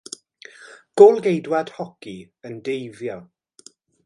[1.01, 2.17] Gôl-geidwad hoci
[2.47, 3.19] yn deifio.